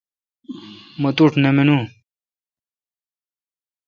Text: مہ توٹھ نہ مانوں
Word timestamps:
مہ 1.01 1.09
توٹھ 1.17 1.37
نہ 1.41 1.49
مانوں 1.55 1.83